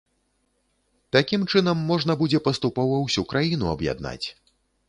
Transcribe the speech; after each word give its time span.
Такім 1.17 1.41
чынам 1.53 1.85
можна 1.91 2.17
будзе 2.23 2.39
паступова 2.49 2.95
ўсю 3.05 3.29
краіну 3.35 3.65
аб'яднаць. 3.77 4.27